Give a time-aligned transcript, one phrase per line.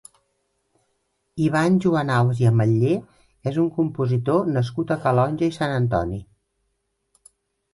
[1.47, 2.95] Ivan Joanals i Ametller
[3.51, 6.19] és un compositor nascut a Calonge i Sant Antoni.